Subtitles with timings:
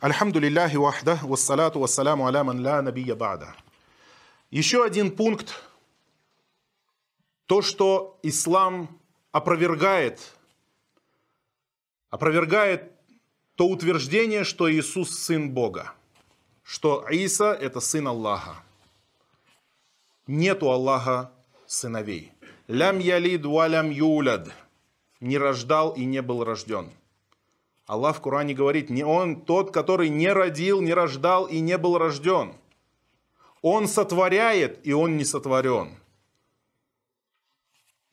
[0.00, 3.54] Альхамдулиллахи вахда, вассалату вассаляму аля ман ла набия бада.
[4.50, 5.62] Еще один пункт.
[7.44, 8.98] То, что ислам
[9.30, 10.20] опровергает,
[12.08, 12.92] опровергает
[13.56, 15.92] то утверждение, что Иисус сын Бога,
[16.62, 18.56] что Иса это сын Аллаха.
[20.26, 21.30] Нету Аллаха
[21.66, 22.32] сыновей.
[22.68, 24.48] Лям ялид валям юляд.
[25.20, 26.90] Не рождал и не был рожден.
[27.90, 31.98] Аллах в Коране говорит, не он тот, который не родил, не рождал и не был
[31.98, 32.54] рожден.
[33.62, 35.96] Он сотворяет, и он не сотворен.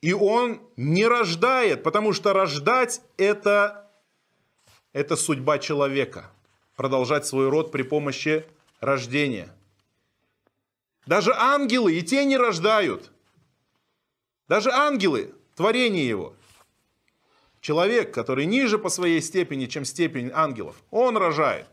[0.02, 3.88] И он не рождает, потому что рождать это,
[4.94, 6.32] это судьба человека.
[6.76, 8.48] Продолжать свой род при помощи
[8.80, 9.48] рождения.
[11.06, 13.12] Даже ангелы и те не рождают.
[14.48, 16.34] Даже ангелы, творение его–
[17.68, 21.68] Человек, который ниже по своей степени, чем степень ангелов, он рожает.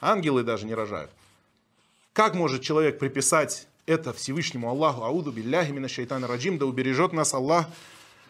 [0.00, 1.10] Ангелы даже не рожают.
[2.14, 7.34] Как может человек приписать это Всевышнему Аллаху, ауду билляхи мина шайтана раджим, да убережет нас
[7.34, 7.66] Аллах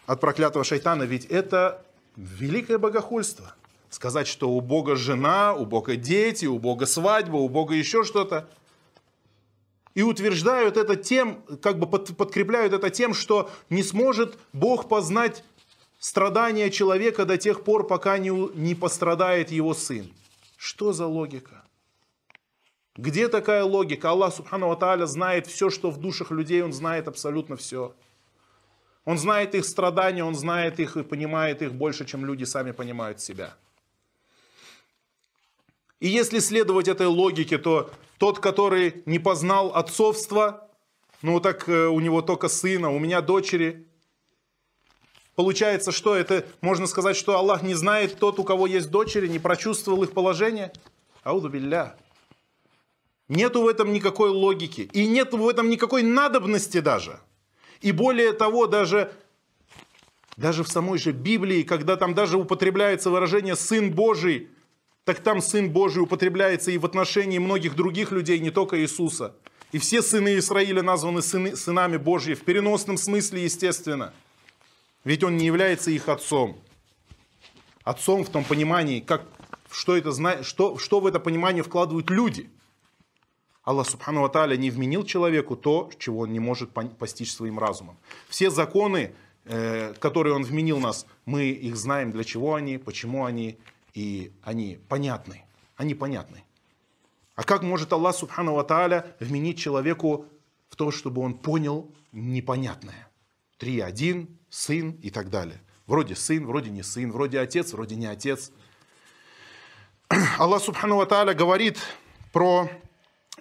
[0.07, 3.55] от проклятого шайтана, ведь это великое богохульство.
[3.89, 8.49] Сказать, что у Бога жена, у Бога дети, у Бога свадьба, у Бога еще что-то.
[9.95, 15.45] И утверждают это тем, как бы подкрепляют это тем, что не сможет Бог познать
[16.05, 20.13] страдания человека до тех пор, пока не, не пострадает его сын.
[20.59, 21.65] Что за логика?
[22.95, 24.11] Где такая логика?
[24.11, 27.95] Аллах Субхану Ва знает все, что в душах людей, Он знает абсолютно все.
[29.07, 33.23] Он знает их страдания, Он знает их и понимает их больше, чем люди сами понимают
[33.23, 33.55] себя.
[36.01, 40.69] И если следовать этой логике, то тот, который не познал отцовство,
[41.23, 43.87] ну так э, у него только сына, у меня дочери,
[45.35, 49.41] Получается, что это, можно сказать, что Аллах не знает тот, у кого есть дочери, не
[49.41, 50.73] прочувствовал их положение?
[51.25, 51.97] Ауду билля.
[53.29, 54.89] Нету в этом никакой логики.
[54.93, 57.19] И нет в этом никакой надобности даже.
[57.81, 59.13] И более того, даже,
[60.37, 64.51] даже в самой же Библии, когда там даже употребляется выражение «сын Божий»,
[65.05, 69.35] так там Сын Божий употребляется и в отношении многих других людей, не только Иисуса.
[69.73, 74.15] И все сыны Израиля названы сыны, сынами Божьи, в переносном смысле, естественно–
[75.05, 76.59] ведь он не является их отцом.
[77.85, 79.27] Отцом в том понимании, как,
[79.71, 82.51] что, это, что, что в это понимание вкладывают люди.
[83.63, 87.97] Аллах Субхану Ва не вменил человеку то, чего он не может постичь своим разумом.
[88.29, 93.59] Все законы, э, которые он вменил нас, мы их знаем, для чего они, почему они,
[93.95, 95.45] и они понятны.
[95.77, 96.45] Они понятны.
[97.35, 100.27] А как может Аллах Субхану Ва вменить человеку
[100.69, 103.09] в то, чтобы он понял непонятное?
[103.59, 105.61] Три, один, сын и так далее.
[105.87, 108.53] Вроде сын, вроде не сын, вроде отец, вроде не отец.
[110.39, 111.79] Аллах Субхану Ва говорит
[112.33, 112.69] про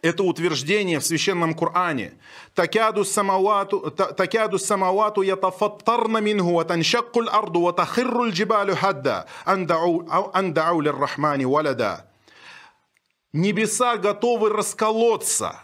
[0.02, 2.14] это утверждение в священном Коране.
[2.56, 12.10] Такяду самавату, ятафаттарна минху, ватаншакку арду, ватахирру джибалю хадда, андау лиррахмани валада.
[13.34, 15.62] Небеса готовы расколоться,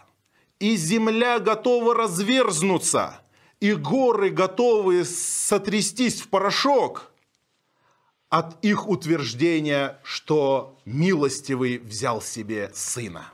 [0.58, 3.19] и земля готова разверзнуться,
[3.60, 7.10] и горы готовы сотрястись в порошок
[8.30, 13.32] от их утверждения, что милостивый взял себе сына.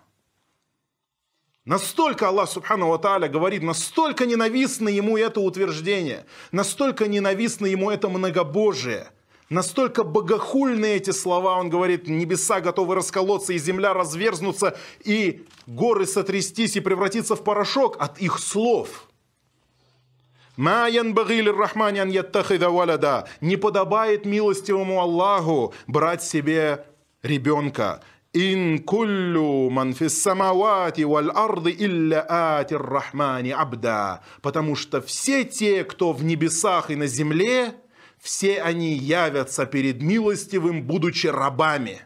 [1.65, 9.09] Настолько Аллах Субхану Ва говорит, настолько ненавистно ему это утверждение, настолько ненавистно ему это многобожие,
[9.49, 11.59] настолько богохульны эти слова.
[11.59, 17.97] Он говорит, небеса готовы расколоться, и земля разверзнуться, и горы сотрястись и превратиться в порошок
[18.01, 19.09] от их слов–
[20.57, 23.29] Ма янбагили рахманян яттахида валада.
[23.41, 26.87] Не подобает милостивому Аллаху брать себе
[27.23, 28.03] ребенка.
[28.33, 32.25] Ин куллю ман фис самавати валь арды илля
[32.59, 34.23] атир рахмани абда.
[34.41, 37.75] Потому что все те, кто в небесах и на земле,
[38.19, 42.01] все они явятся перед милостивым, будучи рабами.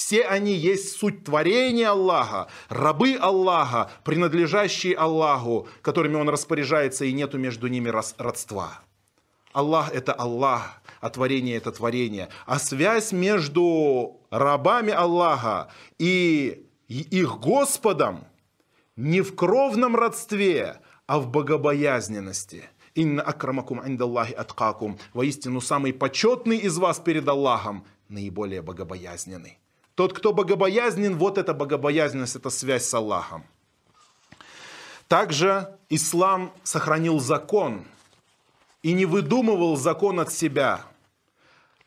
[0.00, 7.36] Все они есть суть творения Аллаха, рабы Аллаха, принадлежащие Аллаху, которыми Он распоряжается, и нету
[7.36, 8.80] между ними родства.
[9.52, 12.30] Аллах– это Аллах, а творение– это творение.
[12.46, 18.24] А связь между рабами Аллаха и их Господом
[18.96, 22.64] не в кровном родстве, а в богобоязненности.
[22.94, 24.98] Инна акрамакум индаллахи аткакум.
[25.12, 29.59] Воистину, самый почетный из вас перед Аллахом, наиболее богобоязненный.
[30.00, 33.44] Тот, кто богобоязнен, вот эта богобоязненность, это связь с Аллахом.
[35.08, 37.84] Также ислам сохранил закон
[38.82, 40.86] и не выдумывал закон от себя.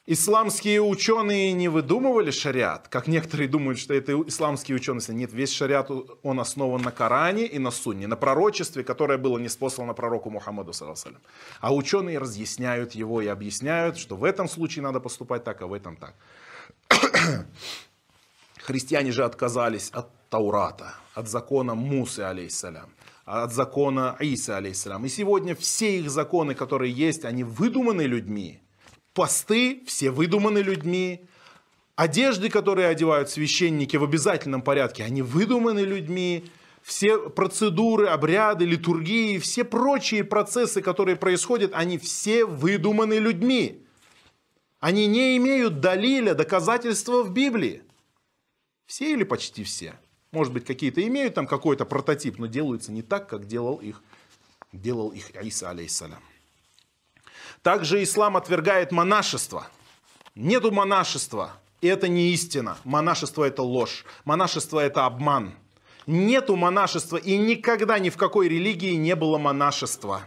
[0.05, 5.01] Исламские ученые не выдумывали шариат, как некоторые думают, что это исламские ученые.
[5.07, 5.89] Нет, весь шариат,
[6.21, 10.71] он основан на Коране и на Сунне, на пророчестве, которое было неспослано пророку Мухаммаду,
[11.61, 15.73] а ученые разъясняют его и объясняют, что в этом случае надо поступать так, а в
[15.73, 16.13] этом так.
[18.63, 22.89] Христиане же отказались от Таурата, от закона Мусы, алейхиссалям,
[23.25, 25.05] от закона Иса, алейхиссалям.
[25.05, 28.61] И сегодня все их законы, которые есть, они выдуманы людьми,
[29.13, 31.25] посты все выдуманы людьми,
[31.97, 36.45] одежды, которые одевают священники в обязательном порядке, они выдуманы людьми,
[36.81, 43.85] все процедуры, обряды, литургии, все прочие процессы, которые происходят, они все выдуманы людьми.
[44.79, 47.83] Они не имеют далиля, доказательства в Библии.
[48.85, 49.95] Все или почти все.
[50.31, 54.01] Может быть, какие-то имеют там какой-то прототип, но делаются не так, как делал их,
[54.71, 56.23] делал их Иса, алейхиссалям.
[57.61, 59.67] Также ислам отвергает монашество.
[60.35, 61.53] Нету монашества.
[61.81, 62.77] И это не истина.
[62.83, 64.05] Монашество это ложь.
[64.25, 65.53] Монашество это обман.
[66.07, 70.23] Нету монашества и никогда ни в какой религии не было монашества.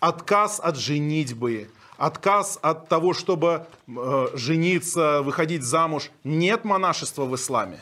[0.00, 1.70] Отказ от женитьбы,
[2.00, 6.10] отказ от того, чтобы э, жениться, выходить замуж.
[6.24, 7.80] Нет монашества в исламе.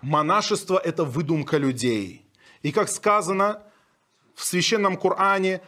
[0.00, 2.24] Монашество это выдумка людей.
[2.62, 3.60] И как сказано,
[4.34, 5.60] в священном Коране.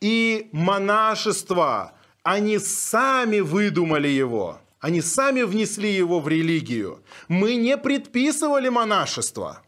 [0.00, 1.92] И монашество,
[2.22, 4.60] они сами выдумали его.
[4.84, 7.02] Они сами внесли его в религию.
[7.28, 9.62] Мы не предписывали монашество.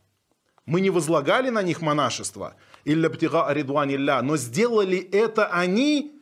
[0.67, 2.55] Мы не возлагали на них монашество.
[2.85, 4.21] Илля бтигаа ридванилля.
[4.21, 6.21] Но сделали это они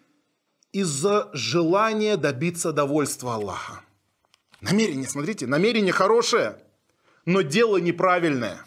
[0.71, 3.81] из-за желания добиться довольства Аллаха.
[4.61, 6.61] Намерение, смотрите, намерение хорошее,
[7.25, 8.65] но дело неправильное.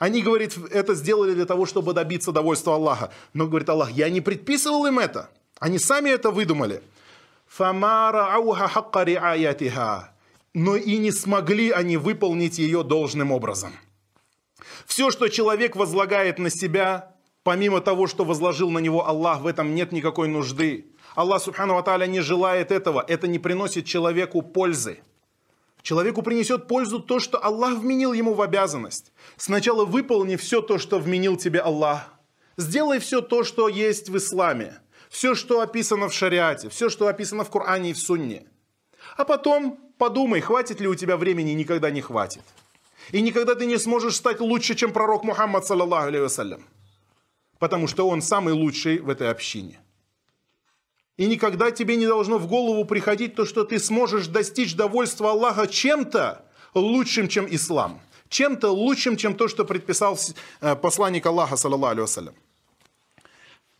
[0.00, 3.12] Они, говорит, это сделали для того, чтобы добиться довольства Аллаха.
[3.34, 5.30] Но, говорит Аллах, я не предписывал им это.
[5.60, 6.82] Они сами это выдумали.
[10.54, 13.70] Но и не смогли они выполнить ее должным образом.
[14.86, 17.14] Все, что человек возлагает на себя,
[17.44, 20.86] помимо того, что возложил на него Аллах, в этом нет никакой нужды.
[21.14, 23.04] Аллах Субхану Аталя не желает этого.
[23.06, 24.98] Это не приносит человеку пользы.
[25.80, 29.12] Человеку принесет пользу то, что Аллах вменил ему в обязанность.
[29.36, 32.14] Сначала выполни все то, что вменил тебе Аллах.
[32.56, 34.80] Сделай все то, что есть в исламе.
[35.14, 36.68] Все, что описано в шариате.
[36.68, 38.42] Все, что описано в Коране и в Сунне.
[39.16, 42.42] А потом подумай, хватит ли у тебя времени, никогда не хватит.
[43.12, 46.60] И никогда ты не сможешь стать лучше, чем пророк Мухаммад, саллаллаху алейhi
[47.60, 49.78] Потому что он самый лучший в этой общине.
[51.16, 55.68] И никогда тебе не должно в голову приходить то, что ты сможешь достичь довольства Аллаха
[55.68, 56.44] чем-то
[56.74, 58.00] лучшим, чем ислам.
[58.30, 60.18] Чем-то лучшим, чем то, что предписал
[60.60, 62.34] э, посланник Аллаха, саллаллаху алейhi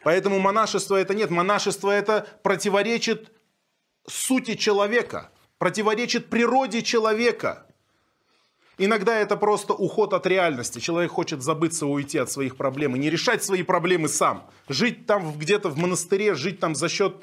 [0.05, 1.31] Поэтому монашество это нет.
[1.31, 3.33] Монашество это противоречит
[4.07, 7.67] сути человека, противоречит природе человека.
[8.77, 10.79] Иногда это просто уход от реальности.
[10.81, 14.51] Человек хочет забыться, уйти от своих проблем и не решать свои проблемы сам.
[14.69, 17.17] Жить там где-то в монастыре, жить там за счет,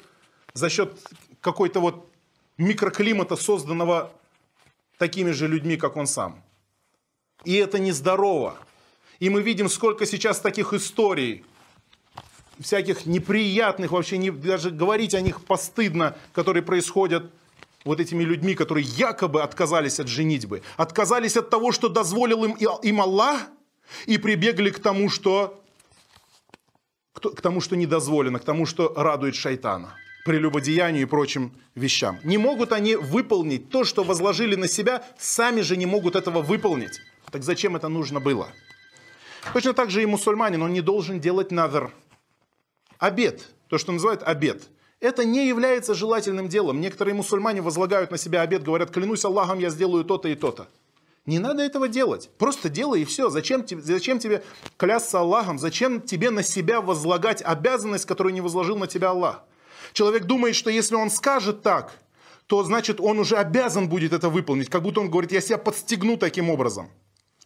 [0.54, 0.98] за счет
[1.40, 2.10] какой-то вот
[2.56, 4.12] микроклимата, созданного
[4.98, 6.42] такими же людьми, как он сам.
[7.44, 8.56] И это нездорово.
[9.20, 11.44] И мы видим, сколько сейчас таких историй,
[12.60, 17.30] всяких неприятных, вообще не, даже говорить о них постыдно, которые происходят
[17.84, 23.00] вот этими людьми, которые якобы отказались от женитьбы, отказались от того, что дозволил им, им
[23.00, 23.40] Аллах,
[24.06, 25.58] и прибегли к тому, что
[27.12, 29.94] к тому, что недозволено, к тому, что радует шайтана,
[30.24, 32.18] прелюбодеянию и прочим вещам.
[32.24, 37.00] Не могут они выполнить то, что возложили на себя, сами же не могут этого выполнить.
[37.30, 38.48] Так зачем это нужно было?
[39.52, 41.92] Точно так же и мусульманин, он не должен делать надр.
[43.02, 44.62] Обед, то, что называют обед–
[45.02, 46.80] это не является желательным делом.
[46.80, 50.68] Некоторые мусульмане возлагают на себя обед, говорят, клянусь Аллахом, я сделаю то-то и то-то.
[51.26, 52.30] Не надо этого делать.
[52.38, 53.28] Просто делай и все.
[53.28, 54.44] Зачем, зачем тебе
[54.76, 55.58] клясться Аллахом?
[55.58, 59.42] Зачем тебе на себя возлагать обязанность, которую не возложил на тебя Аллах?
[59.92, 61.92] Человек думает, что если он скажет так,
[62.46, 64.68] то значит он уже обязан будет это выполнить.
[64.68, 66.90] Как будто он говорит, я себя подстегну таким образом.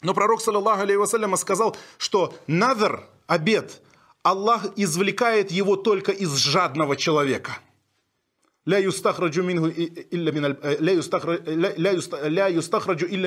[0.02, 3.80] Но пророк, саллаллаху алейhi сказал, что надр, обед,
[4.26, 7.58] Аллах извлекает его только из жадного человека.
[8.64, 10.32] Ля юстахраджу илля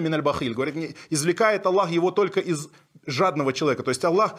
[0.01, 0.53] миналь бахиль.
[0.53, 2.67] Говорит, извлекает Аллах его только из
[3.05, 3.83] жадного человека.
[3.83, 4.37] То есть Аллах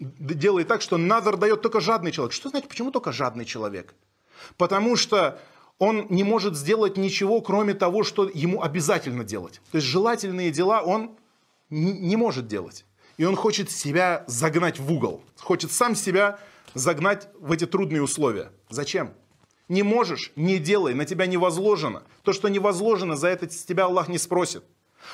[0.00, 2.32] делает так, что назар дает только жадный человек.
[2.32, 3.94] Что значит, почему только жадный человек?
[4.56, 5.38] Потому что
[5.78, 9.60] он не может сделать ничего, кроме того, что ему обязательно делать.
[9.70, 11.16] То есть желательные дела он
[11.68, 12.84] не может делать.
[13.20, 16.38] И он хочет себя загнать в угол, хочет сам себя
[16.72, 18.50] загнать в эти трудные условия.
[18.70, 19.12] Зачем?
[19.68, 22.02] Не можешь, не делай, на тебя не возложено.
[22.22, 24.64] То, что не возложено, за это с тебя Аллах не спросит.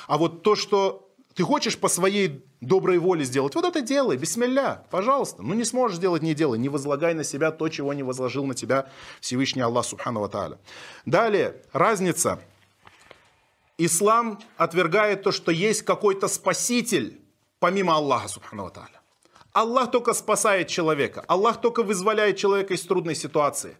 [0.07, 4.85] А вот то, что ты хочешь по своей доброй воле сделать, вот это делай, бисмилля,
[4.89, 5.43] пожалуйста.
[5.43, 6.57] Ну не сможешь сделать, не делай.
[6.57, 10.59] Не возлагай на себя то, чего не возложил на тебя Всевышний Аллах Субхану Ва
[11.05, 12.39] Далее, разница.
[13.77, 17.26] Ислам отвергает то, что есть какой-то спаситель,
[17.59, 18.89] помимо Аллаха Субхану Ва
[19.53, 21.23] Аллах только спасает человека.
[21.27, 23.77] Аллах только вызволяет человека из трудной ситуации.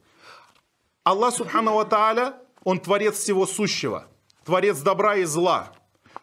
[1.04, 4.06] Аллах Субхану Ва Он творец всего сущего,
[4.44, 5.72] творец добра и зла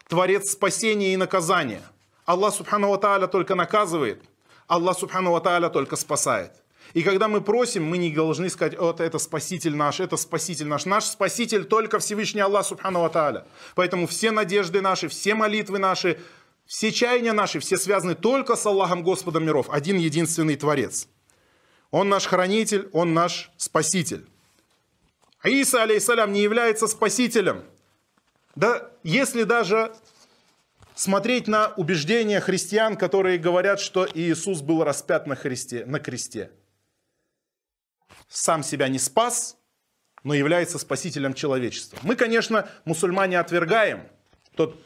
[0.07, 1.81] творец спасения и наказания.
[2.25, 4.23] Аллах Субхану Ва только наказывает,
[4.67, 6.51] Аллах Субхану Ва только спасает.
[6.93, 10.85] И когда мы просим, мы не должны сказать, вот это спаситель наш, это спаситель наш.
[10.85, 13.45] Наш спаситель только Всевышний Аллах Субхану Ва
[13.75, 16.19] Поэтому все надежды наши, все молитвы наши,
[16.65, 19.69] все чаяния наши, все связаны только с Аллахом Господом миров.
[19.69, 21.07] Один единственный Творец.
[21.91, 24.27] Он наш хранитель, Он наш спаситель.
[25.43, 27.63] Иса, алейсалям, не является спасителем–
[28.55, 29.93] да если даже
[30.95, 36.51] смотреть на убеждения христиан, которые говорят, что Иисус был распят на, христе, на кресте.
[38.29, 39.57] Сам себя не спас,
[40.23, 41.99] но является спасителем человечества.
[42.01, 44.07] Мы, конечно, мусульмане отвергаем
[44.55, 44.81] тот,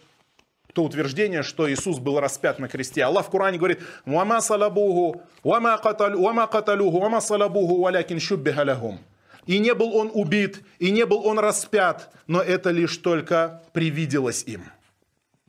[0.79, 3.03] то утверждение, что Иисус был распят на кресте.
[3.03, 8.99] Аллах в Коране говорит, «Вама салабуху, вама каталуху, вама салабуху, валякин шуббиха лахум».
[9.45, 14.45] И не был он убит, и не был он распят, но это лишь только привиделось
[14.47, 14.63] им.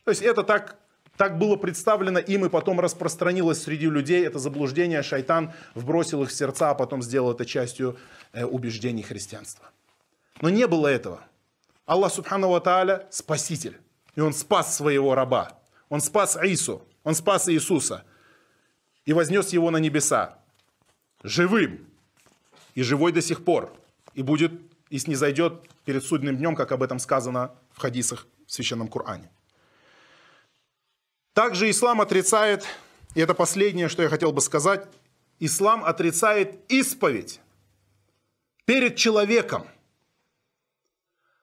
[0.02, 0.80] То есть это так,
[1.16, 4.26] так было представлено им и потом распространилось среди людей.
[4.26, 7.96] Это заблуждение, шайтан вбросил их в сердца, а потом сделал это частью
[8.32, 9.70] э, убеждений христианства.
[10.40, 11.20] Но не было этого.
[11.86, 13.78] Аллах Субхану Тааля спаситель.
[14.20, 15.58] И он спас своего раба.
[15.88, 16.86] Он спас Аису.
[17.04, 18.04] Он спас Иисуса.
[19.06, 20.38] И вознес его на небеса.
[21.22, 21.86] Живым.
[22.74, 23.72] И живой до сих пор
[24.12, 24.52] и будет,
[24.90, 29.30] и снизойдет перед судным днем, как об этом сказано в хадисах в Священном Коране.
[31.32, 32.66] Также ислам отрицает,
[33.14, 34.86] и это последнее, что я хотел бы сказать,
[35.38, 37.40] ислам отрицает исповедь
[38.66, 39.66] перед человеком.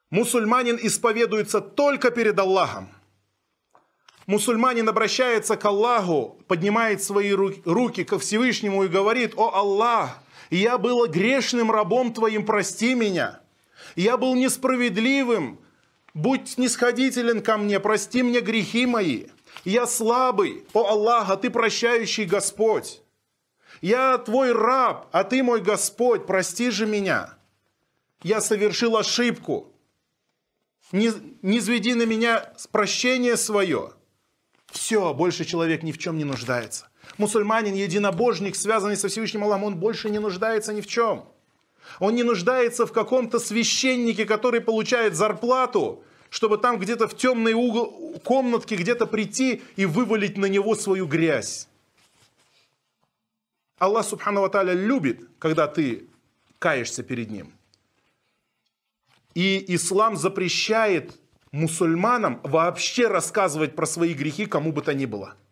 [0.09, 2.89] Мусульманин исповедуется только перед Аллахом.
[4.25, 11.07] Мусульманин обращается к Аллаху, поднимает свои руки ко Всевышнему и говорит, «О Аллах, я был
[11.07, 13.41] грешным рабом Твоим, прости меня.
[13.95, 15.59] Я был несправедливым,
[16.13, 19.27] будь снисходителен ко мне, прости мне грехи мои.
[19.63, 23.01] Я слабый, о Аллах, а Ты прощающий Господь.
[23.81, 27.33] Я Твой раб, а Ты мой Господь, прости же меня.
[28.23, 29.73] Я совершил ошибку.
[30.91, 33.91] Не, не зведи на меня прощение свое.
[34.71, 39.75] Все, больше человек ни в чем не нуждается мусульманин, единобожник, связанный со Всевышним Аллахом, он
[39.75, 41.25] больше не нуждается ни в чем.
[41.99, 48.19] Он не нуждается в каком-то священнике, который получает зарплату, чтобы там где-то в темной угол,
[48.23, 51.67] комнатке где-то прийти и вывалить на него свою грязь.
[53.79, 56.07] Аллах Субхану Ва любит, когда ты
[56.59, 57.56] каешься перед Ним.
[59.37, 61.19] И ислам запрещает
[61.51, 65.35] мусульманам вообще рассказывать про свои грехи кому бы то ни было–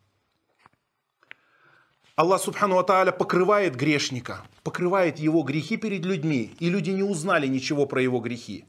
[2.16, 7.86] Аллах Субхану Атааля покрывает грешника, покрывает его грехи перед людьми, и люди не узнали ничего
[7.86, 8.64] про его грехи.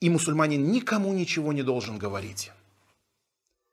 [0.00, 2.50] И мусульманин никому ничего не должен говорить.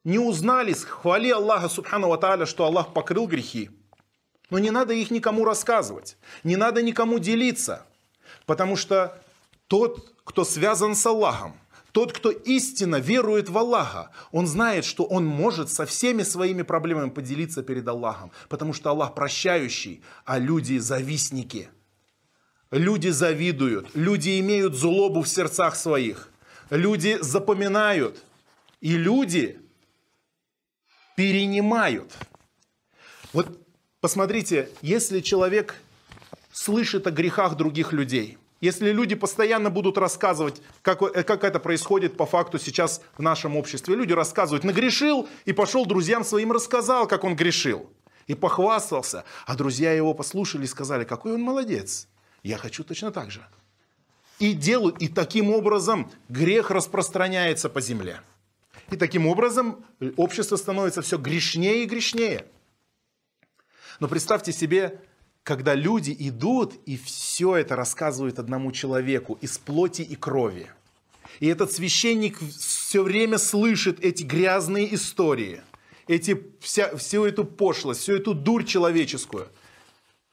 [0.03, 3.71] Не узнали, хвали Аллаха Субхану Атааля, что Аллах покрыл грехи.
[4.51, 7.87] Но не надо их никому рассказывать, не надо никому делиться,
[8.45, 9.19] потому что
[9.69, 11.53] тот, кто связан с Аллахом,
[11.91, 17.09] тот, кто истинно верует в Аллаха, он знает, что он может со всеми своими проблемами
[17.09, 21.69] поделиться перед Аллахом, потому что Аллах прощающий, а люди завистники.
[22.71, 26.29] Люди завидуют, люди имеют злобу в сердцах своих,
[26.71, 28.23] люди запоминают,
[28.81, 29.59] и люди
[31.15, 32.11] перенимают.
[33.33, 33.47] Вот
[34.01, 35.75] посмотрите, если человек
[36.51, 42.17] слышит о грехах других людей– если люди постоянно будут рассказывать, как, э, как это происходит
[42.17, 47.23] по факту сейчас в нашем обществе, люди рассказывают, нагрешил и пошел друзьям своим рассказал, как
[47.23, 47.89] он грешил.
[48.27, 52.07] И похвастался, а друзья его послушали и сказали, какой он молодец,
[52.43, 53.45] я хочу точно так же.
[54.37, 58.21] И делают, и таким образом грех распространяется по земле.
[58.91, 59.83] И таким образом
[60.15, 62.45] общество становится все грешнее и грешнее.
[63.99, 65.01] Но представьте себе,
[65.49, 70.67] когда люди идут и все это рассказывают одному человеку из плоти и крови.
[71.39, 75.61] И этот священник все время слышит эти грязные истории,
[76.07, 79.47] эти, вся, всю эту пошлость, всю эту дурь человеческую,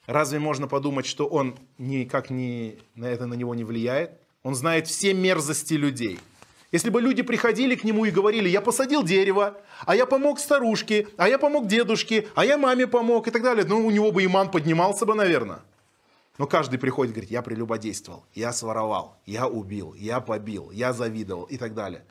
[0.07, 4.11] разве можно подумать, что он никак не, на это на него не влияет?
[4.43, 6.19] Он знает все мерзости людей.
[6.73, 11.09] Если бы люди приходили к нему и говорили, я посадил дерево, а я помог старушке,
[11.17, 14.25] а я помог дедушке, а я маме помог и так далее, ну у него бы
[14.25, 15.61] иман поднимался бы, наверное.
[16.39, 21.45] Но каждый приходит и говорит, я прелюбодействовал, я своровал, я убил, я побил, я завидовал
[21.45, 22.05] и так далее.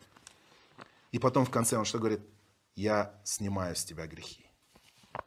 [1.12, 2.22] И потом в конце он что говорит?
[2.76, 4.46] Я снимаю с тебя грехи.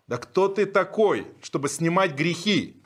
[0.06, 2.82] Да кто ты такой, чтобы снимать грехи?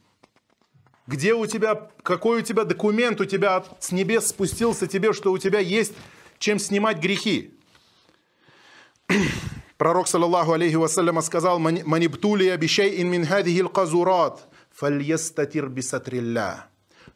[1.07, 5.39] Где у тебя, какой у тебя документ у тебя с небес спустился тебе, что у
[5.39, 5.95] тебя есть
[6.43, 7.55] чем снимать грехи?
[9.79, 16.67] Пророк, саллаллаху алейхи вассаляма, сказал, «Манибтули обещай ин мин хадихил казурат, фальестатир бисатрилля».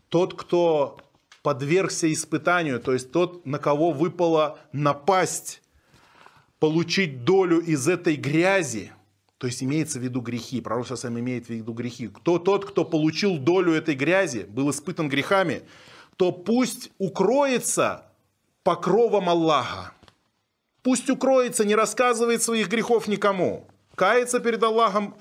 [0.09, 0.99] Тот, кто
[1.43, 5.61] подвергся испытанию, то есть тот, на кого выпала напасть,
[6.61, 8.93] получить долю из этой грязи,
[9.39, 12.09] то есть имеется в виду грехи, пророк сам имеет в виду грехи.
[12.09, 15.63] Кто тот, кто получил долю этой грязи, был испытан грехами,
[16.17, 18.06] то пусть укроется
[18.67, 19.93] покровом Аллаха.
[20.83, 23.65] Пусть укроется, не рассказывает своих грехов никому.
[23.95, 25.15] Кается перед Аллахом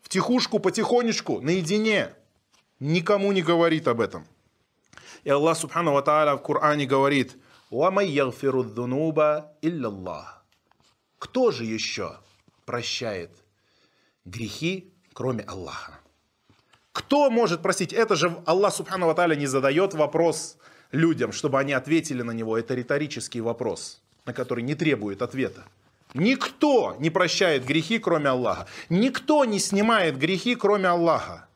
[0.00, 2.14] в тихушку, потихонечку, наедине.
[2.78, 4.24] Никому не говорит об этом.
[5.24, 7.36] И Аллах Субхану Ва Тааля в Коране говорит,
[7.68, 10.44] «Вамай ягфиру дзунуба илляллах».
[11.18, 12.20] Кто же еще
[12.64, 13.32] прощает
[14.24, 15.98] грехи, кроме Аллаха?
[16.92, 17.92] Кто может простить?
[17.92, 20.58] Это же Аллах Субхану Ва не задает вопрос
[20.94, 22.56] людям, чтобы они ответили на него.
[22.56, 25.64] Это риторический вопрос, на который не требует ответа.
[26.14, 28.66] Никто не прощает грехи, кроме Аллаха.
[28.88, 31.48] Никто не снимает грехи, кроме Аллаха.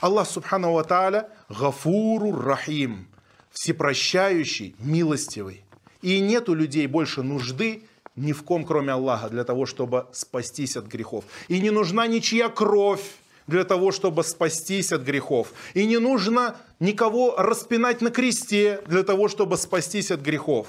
[0.00, 3.08] Аллах Субхану Ва Тааля Гафуру Рахим,
[3.50, 5.64] всепрощающий, милостивый.
[6.02, 7.82] И нет у людей больше нужды
[8.14, 11.24] ни в ком, кроме Аллаха, для того, чтобы спастись от грехов.
[11.48, 13.04] И не нужна ничья кровь
[13.46, 15.52] для того, чтобы спастись от грехов.
[15.74, 20.68] И не нужно никого распинать на кресте для того, чтобы спастись от грехов.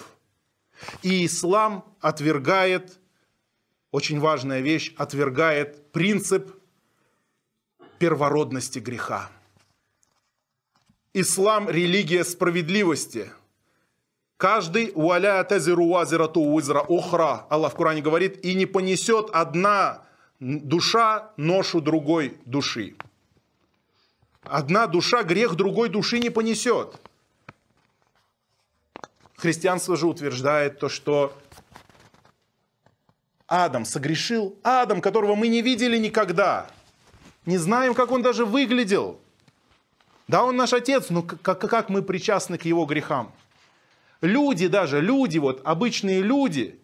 [1.01, 2.99] И ислам отвергает,
[3.91, 6.51] очень важная вещь, отвергает принцип
[7.97, 9.29] первородности греха.
[11.13, 13.31] Ислам– религия справедливости–
[14.37, 17.45] Каждый уаля тазиру вазирату уизра охра.
[17.49, 20.03] Аллах в Коране говорит, и не понесет одна
[20.45, 22.95] душа ношу другой души.
[24.43, 26.99] Одна душа грех другой души не понесет.
[29.37, 31.35] Христианство же утверждает то, что
[33.47, 34.55] Адам согрешил.
[34.61, 36.69] Адам, которого мы не видели никогда.
[37.47, 39.19] Не знаем, как он даже выглядел.
[40.27, 43.31] Да, он наш отец, но как, мы причастны к его грехам?
[44.21, 46.79] Люди даже, люди, вот обычные люди,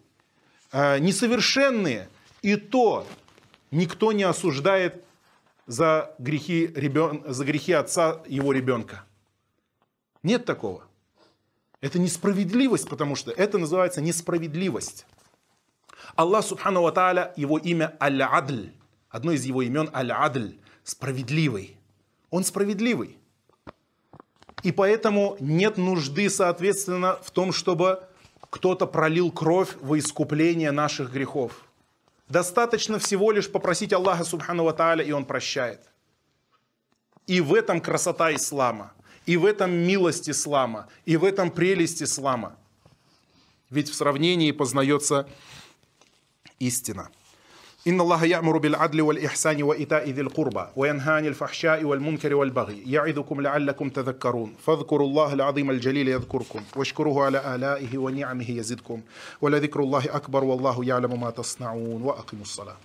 [0.70, 2.08] э, несовершенные,
[2.42, 3.06] и то
[3.72, 5.02] никто не осуждает
[5.66, 7.24] за грехи, ребен...
[7.26, 9.04] за грехи отца его ребенка.
[10.22, 10.84] Нет такого.
[11.80, 15.04] Это несправедливость, потому что это называется несправедливость.
[16.14, 18.72] Аллах Субхану Ва его имя Аль-Адль,
[19.08, 21.76] одно из его имен Аль-Адль, справедливый.
[22.30, 23.18] Он справедливый.
[24.62, 28.04] И поэтому нет нужды, соответственно, в том, чтобы
[28.50, 31.64] кто-то пролил кровь во искупление наших грехов.
[32.32, 35.82] Достаточно всего лишь попросить Аллаха Субхану Ва и Он прощает.
[37.26, 38.94] И в этом красота ислама,
[39.26, 42.56] и в этом милость ислама, и в этом прелесть ислама.
[43.68, 45.28] Ведь в сравнении познается
[46.58, 47.10] истина.
[47.88, 53.88] إن الله يأمر بالعدل والإحسان وإيتاء ذي القربى وينهى عن الفحشاء والمنكر والبغي يعظكم لعلكم
[53.88, 54.54] تذكرون.
[54.66, 59.00] فاذكروا الله العظيم الجليل يذكركم واشكروه على آلائه ونعمه يزدكم.
[59.40, 62.76] ولذكر الله أكبر والله يعلم ما تصنعون وأقيموا الصلاة.